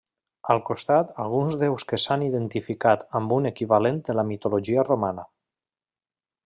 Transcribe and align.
Al 0.53 0.61
costat 0.69 1.11
alguns 1.23 1.57
déus 1.63 1.85
que 1.91 1.99
s'han 2.05 2.25
identificat 2.29 3.05
amb 3.21 3.37
un 3.39 3.51
equivalent 3.53 4.03
de 4.09 4.19
la 4.21 4.27
mitologia 4.31 4.91
romana. 4.93 5.31